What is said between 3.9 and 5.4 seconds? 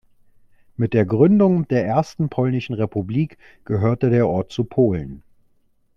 der Ort zu Polen.